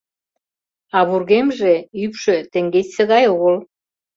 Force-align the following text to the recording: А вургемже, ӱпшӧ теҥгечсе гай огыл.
А 0.97 0.99
вургемже, 1.07 1.73
ӱпшӧ 2.03 2.35
теҥгечсе 2.51 3.03
гай 3.11 3.23
огыл. 3.33 3.55